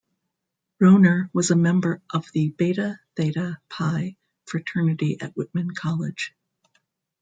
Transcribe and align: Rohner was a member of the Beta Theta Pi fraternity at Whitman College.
Rohner 0.81 1.29
was 1.31 1.51
a 1.51 1.55
member 1.55 2.01
of 2.11 2.25
the 2.31 2.49
Beta 2.49 2.99
Theta 3.15 3.59
Pi 3.69 4.17
fraternity 4.47 5.21
at 5.21 5.37
Whitman 5.37 5.75
College. 5.75 6.33